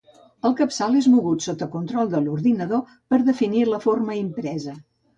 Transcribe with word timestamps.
El 0.47 0.53
capçal 0.61 0.97
és 1.01 1.09
mogut, 1.15 1.43
sota 1.49 1.69
control 1.77 2.11
de 2.15 2.23
l'ordinador, 2.25 2.83
per 3.15 3.23
definir 3.31 3.65
la 3.75 3.85
forma 3.89 4.21
impresa. 4.27 4.79